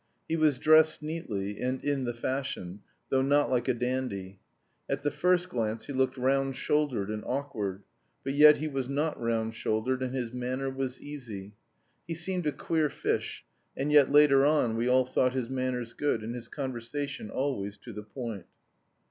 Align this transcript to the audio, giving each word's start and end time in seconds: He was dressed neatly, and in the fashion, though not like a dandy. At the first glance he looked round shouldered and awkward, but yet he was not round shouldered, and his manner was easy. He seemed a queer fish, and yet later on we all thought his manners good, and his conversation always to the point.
He 0.27 0.35
was 0.35 0.57
dressed 0.57 1.03
neatly, 1.03 1.59
and 1.59 1.79
in 1.85 2.05
the 2.05 2.13
fashion, 2.15 2.79
though 3.09 3.21
not 3.21 3.51
like 3.51 3.67
a 3.67 3.73
dandy. 3.75 4.39
At 4.89 5.03
the 5.03 5.11
first 5.11 5.47
glance 5.47 5.85
he 5.85 5.93
looked 5.93 6.17
round 6.17 6.55
shouldered 6.55 7.11
and 7.11 7.23
awkward, 7.23 7.83
but 8.23 8.33
yet 8.33 8.57
he 8.57 8.67
was 8.67 8.89
not 8.89 9.21
round 9.21 9.53
shouldered, 9.53 10.01
and 10.01 10.15
his 10.15 10.33
manner 10.33 10.71
was 10.71 10.99
easy. 10.99 11.53
He 12.07 12.15
seemed 12.15 12.47
a 12.47 12.51
queer 12.51 12.89
fish, 12.89 13.45
and 13.77 13.91
yet 13.91 14.09
later 14.11 14.43
on 14.43 14.75
we 14.75 14.87
all 14.87 15.05
thought 15.05 15.33
his 15.33 15.51
manners 15.51 15.93
good, 15.93 16.23
and 16.23 16.33
his 16.33 16.47
conversation 16.47 17.29
always 17.29 17.77
to 17.77 17.93
the 17.93 18.01
point. 18.01 18.47